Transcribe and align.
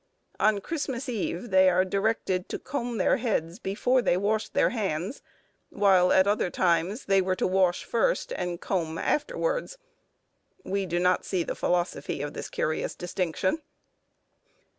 On 0.39 0.61
Christmas 0.61 1.07
Eve 1.07 1.51
they 1.51 1.69
are 1.69 1.85
directed 1.85 2.49
to 2.49 2.57
comb 2.57 2.97
their 2.97 3.17
heads 3.17 3.59
before 3.59 4.01
they 4.01 4.17
washed 4.17 4.55
their 4.55 4.71
hands, 4.71 5.21
while 5.69 6.11
at 6.11 6.25
other 6.25 6.49
times 6.49 7.05
they 7.05 7.21
were 7.21 7.35
to 7.35 7.45
wash 7.45 7.83
first, 7.83 8.33
and 8.35 8.59
comb 8.59 8.97
afterwards. 8.97 9.77
We 10.65 10.87
do 10.87 10.97
not 10.97 11.23
see 11.23 11.43
the 11.43 11.53
philosophy 11.53 12.23
of 12.23 12.33
this 12.33 12.49
curious 12.49 12.95
distinction. 12.95 13.61